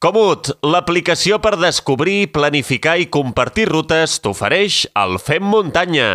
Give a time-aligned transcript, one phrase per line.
[0.00, 6.06] Comut, l'aplicació per descobrir, planificar i compartir rutes t'ofereix el Fem Muntanya.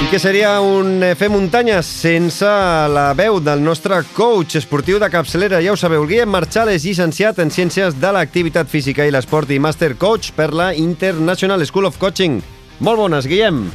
[0.00, 2.48] I què seria un eh, Fer Muntanya sense
[2.88, 5.60] la veu del nostre coach esportiu de capçalera?
[5.60, 9.52] Ja ho sabeu, el Guillem Marchal és llicenciat en Ciències de l'Activitat Física i l'Esport
[9.52, 12.40] i Master Coach per la International School of Coaching.
[12.80, 13.66] Molt bones, Guillem.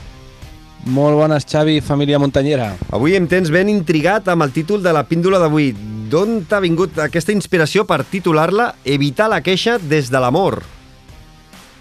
[0.88, 2.72] Molt bones, Xavi, família muntanyera.
[2.96, 5.74] Avui em tens ben intrigat amb el títol de la píndola d'avui.
[6.10, 10.64] D'on t'ha vingut aquesta inspiració per titular-la Evitar la queixa des de l'amor?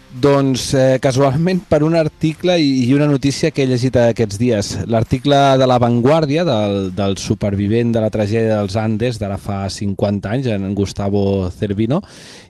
[0.08, 4.70] Doncs eh, casualment per un article i, i una notícia que he llegit aquests dies.
[4.88, 10.32] L'article de La Vanguardia, del, del supervivent de la tragèdia dels Andes d'ara fa 50
[10.32, 12.00] anys, en Gustavo Cervino,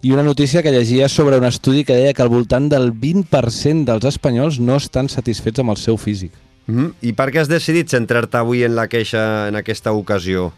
[0.07, 3.91] i una notícia que llegia sobre un estudi que deia que al voltant del 20%
[3.91, 6.31] dels espanyols no estan satisfets amb el seu físic.
[6.69, 6.93] Mm -hmm.
[7.01, 10.53] I per què has decidit centrar-te avui en la queixa en aquesta ocasió?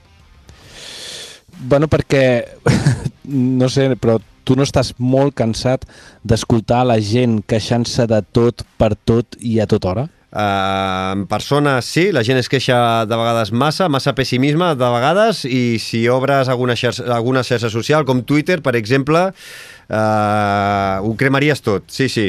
[1.61, 2.45] Bueno, perquè,
[3.25, 4.19] no sé, però
[4.51, 5.84] tu no estàs molt cansat
[6.27, 10.11] d'escoltar la gent queixant-se de tot, per tot i a tota hora?
[10.31, 12.77] Uh, en persona sí, la gent es queixa
[13.07, 18.07] de vegades massa, massa pessimisme de vegades i si obres alguna xarxa, alguna xarxa social
[18.07, 21.87] com Twitter, per exemple, uh, ho cremaries tot.
[21.91, 22.29] Sí, sí,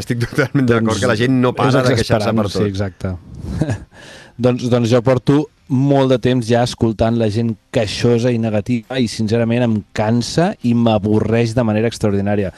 [0.00, 2.56] estic totalment doncs, d'acord que la gent no para de queixar-se per tot.
[2.60, 3.16] Sí, exacte.
[4.48, 9.08] doncs, doncs jo porto molt de temps ja escoltant la gent queixosa i negativa i
[9.10, 12.52] sincerament em cansa i m'avorreix de manera extraordinària.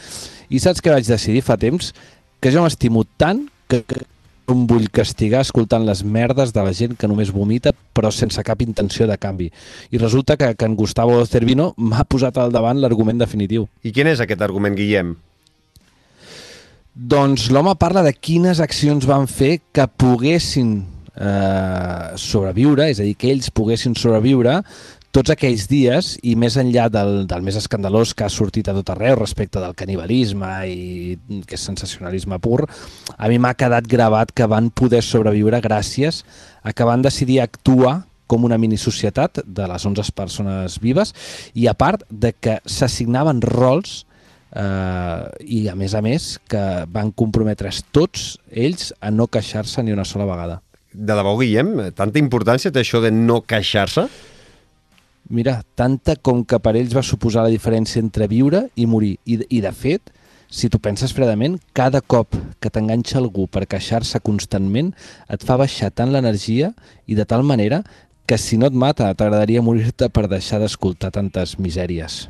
[0.48, 1.92] I saps què vaig decidir fa temps?
[2.40, 4.04] Que jo m'estimo tant que, que
[4.48, 8.62] em vull castigar escoltant les merdes de la gent que només vomita però sense cap
[8.64, 9.50] intenció de canvi.
[9.92, 13.68] I resulta que, que en Gustavo Cervino m'ha posat al davant l'argument definitiu.
[13.84, 15.16] I quin és aquest argument, Guillem?
[16.98, 20.80] Doncs l'home parla de quines accions van fer que poguessin
[21.20, 24.62] eh, sobreviure, és a dir, que ells poguessin sobreviure
[25.14, 28.92] tots aquells dies i més enllà del, del més escandalós que ha sortit a tot
[28.92, 31.16] arreu respecte del canibalisme i
[31.48, 32.66] que és sensacionalisme pur,
[33.16, 36.22] a mi m'ha quedat gravat que van poder sobreviure gràcies
[36.62, 41.14] a que van decidir actuar com una minisocietat de les 11 persones vives
[41.56, 44.02] i a part de que s'assignaven rols
[44.52, 49.96] eh, i a més a més que van comprometre's tots ells a no queixar-se ni
[49.96, 50.60] una sola vegada.
[50.98, 54.08] De debò, Guillem, tanta importància té això de no queixar-se?
[55.30, 59.12] Mira, tanta com que per ells va suposar la diferència entre viure i morir.
[59.22, 60.10] I, i de fet,
[60.50, 64.90] si tu penses fredament, cada cop que t'enganxa algú per queixar-se constantment
[65.30, 66.72] et fa baixar tant l'energia
[67.06, 67.84] i de tal manera
[68.26, 72.24] que si no et mata t'agradaria morir-te per deixar d'escoltar tantes misèries.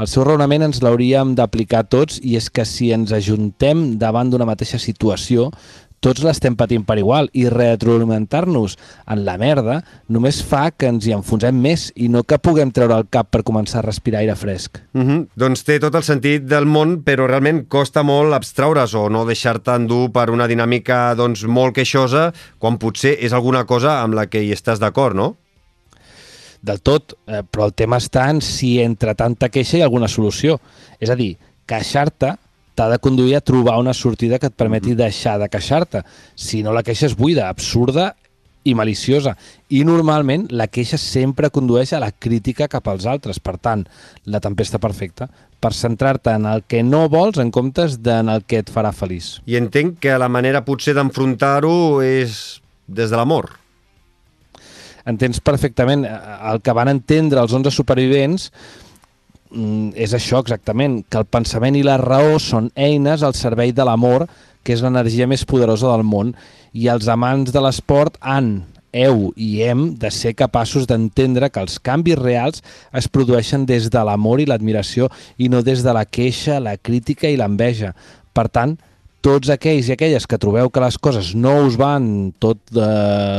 [0.00, 4.48] El seu raonament ens l'hauríem d'aplicar tots i és que si ens ajuntem davant d'una
[4.48, 5.50] mateixa situació,
[6.04, 8.76] tots l'estem patint per igual i retroalimentar-nos
[9.10, 9.78] en la merda
[10.12, 13.40] només fa que ens hi enfonsem més i no que puguem treure el cap per
[13.46, 14.82] començar a respirar aire fresc.
[14.92, 15.26] Mm -hmm.
[15.36, 19.70] Doncs té tot el sentit del món, però realment costa molt abstraure's o no deixar-te
[19.70, 24.42] endur per una dinàmica doncs, molt queixosa quan potser és alguna cosa amb la que
[24.42, 25.36] hi estàs d'acord, no?
[26.60, 30.08] Del tot, eh, però el tema està en si entre tanta queixa hi ha alguna
[30.08, 30.60] solució.
[31.00, 32.36] És a dir, queixar-te
[32.74, 36.02] t'ha de conduir a trobar una sortida que et permeti deixar de queixar-te.
[36.34, 38.12] Si no, la queixa és buida, absurda
[38.64, 39.34] i maliciosa.
[39.70, 43.38] I normalment la queixa sempre condueix a la crítica cap als altres.
[43.38, 43.84] Per tant,
[44.26, 45.28] la tempesta perfecta
[45.64, 49.38] per centrar-te en el que no vols en comptes d'en el que et farà feliç.
[49.48, 53.54] I entenc que la manera potser d'enfrontar-ho és des de l'amor.
[55.08, 56.04] Entens perfectament.
[56.04, 58.50] El que van entendre els 11 supervivents
[59.94, 64.26] és això exactament, que el pensament i la raó són eines al servei de l'amor,
[64.64, 66.32] que és l'energia més poderosa del món,
[66.72, 68.64] i els amants de l'esport han,
[68.94, 72.62] heu i hem de ser capaços d'entendre que els canvis reals
[72.94, 77.28] es produeixen des de l'amor i l'admiració i no des de la queixa, la crítica
[77.28, 77.92] i l'enveja.
[78.34, 78.78] Per tant,
[79.24, 82.88] tots aquells i aquelles que trobeu que les coses no us van tot de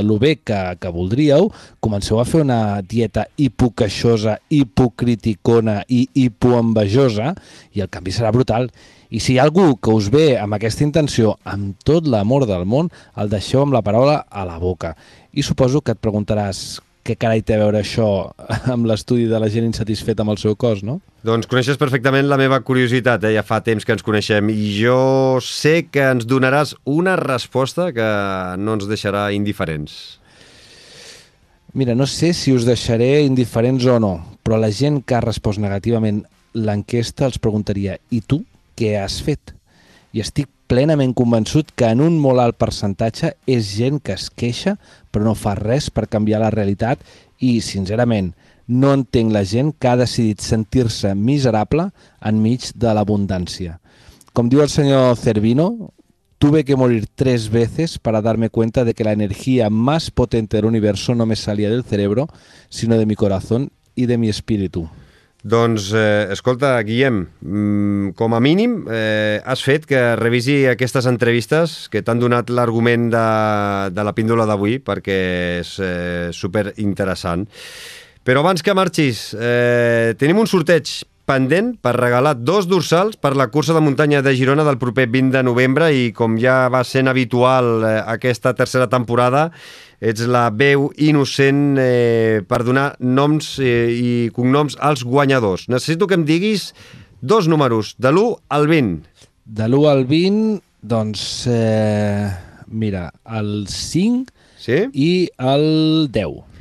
[0.08, 7.36] lo bé que, que voldríeu, comenceu a fer una dieta hipoqueixosa, hipocriticona i hipoenvejosa
[7.78, 8.72] i el canvi serà brutal.
[9.14, 12.66] I si hi ha algú que us ve amb aquesta intenció, amb tot l'amor del
[12.66, 12.90] món,
[13.22, 14.96] el deixeu amb la paraula a la boca.
[15.38, 18.10] I suposo que et preguntaràs què carai té a veure això
[18.74, 20.98] amb l'estudi de la gent insatisfeta amb el seu cos, no?
[21.26, 23.32] Doncs coneixes perfectament la meva curiositat, eh?
[23.34, 28.10] ja fa temps que ens coneixem, i jo sé que ens donaràs una resposta que
[28.62, 30.20] no ens deixarà indiferents.
[31.74, 34.14] Mira, no sé si us deixaré indiferents o no,
[34.46, 36.22] però la gent que ha respost negativament
[36.54, 38.44] l'enquesta els preguntaria i tu
[38.78, 39.56] què has fet?
[40.14, 44.78] I estic plenament convençut que en un molt alt percentatge és gent que es queixa
[45.10, 47.02] però no fa res per canviar la realitat
[47.42, 48.36] i, sincerament,
[48.68, 51.90] no entenc la gent que ha decidit sentir-se miserable
[52.22, 53.80] enmig de l'abundància.
[54.34, 55.94] Com diu el senyor Cervino,
[56.38, 60.66] tuve que morir tres veces para darme cuenta de que la energía más potente del
[60.66, 62.28] universo no me salía del cerebro,
[62.70, 64.90] sino de mi corazón y de mi espíritu.
[65.46, 71.86] Doncs, eh, escolta, Guillem, mm, com a mínim eh, has fet que revisi aquestes entrevistes
[71.94, 73.28] que t'han donat l'argument de,
[73.94, 75.20] de la píndola d'avui, perquè
[75.60, 77.46] és eh, super interessant.
[78.26, 80.90] Però abans que marxis, eh, tenim un sorteig
[81.30, 85.30] pendent per regalar dos dorsals per la cursa de muntanya de Girona del proper 20
[85.34, 89.52] de novembre i com ja va sent habitual eh, aquesta tercera temporada,
[90.02, 95.68] ets la veu innocent eh, per donar noms eh, i cognoms als guanyadors.
[95.70, 96.72] Necessito que em diguis
[97.22, 99.06] dos números, de l'1 al 20.
[99.46, 102.30] De l'1 al 20, doncs, eh,
[102.74, 104.82] mira, el 5 Sí?
[104.94, 106.55] i el 10.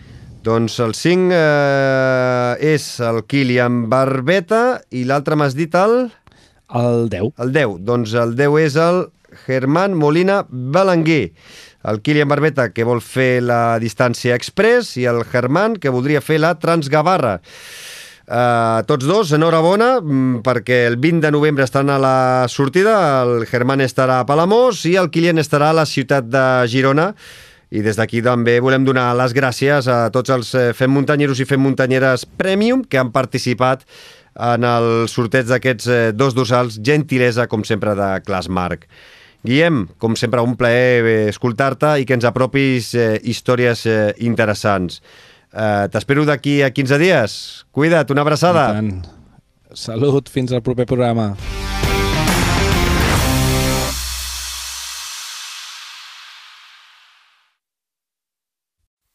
[0.44, 6.10] Doncs el 5 eh, és el Kilian Barbeta i l'altre m'has dit el...
[6.74, 7.30] El 10.
[7.40, 7.78] El 10.
[7.86, 9.00] Doncs el 10 és el
[9.46, 11.32] Germán Molina Belenguer.
[11.88, 16.40] El Kilian Barbeta, que vol fer la distància express, i el Germán, que voldria fer
[16.42, 17.38] la Transgavarra.
[18.24, 23.48] Uh, tots dos, enhorabona, mm, perquè el 20 de novembre estan a la sortida, el
[23.48, 27.12] Germán estarà a Palamós i el Kilian estarà a la ciutat de Girona,
[27.74, 31.48] i des d'aquí també volem donar les gràcies a tots els eh, fem muntanyeros i
[31.48, 33.82] fem muntanyeres Premium que han participat
[34.34, 38.86] en el sorteig d'aquests eh, dos dorsals, gentilesa, com sempre, de Clasmarc.
[39.44, 43.86] Guillem, com sempre, un plaer eh, escoltar-te i que ens apropis històries
[44.22, 45.02] interessants.
[45.54, 47.36] Eh, T'espero d'aquí a 15 dies.
[47.70, 48.68] Cuida't, una abraçada.
[49.74, 51.34] Salut, fins al proper programa.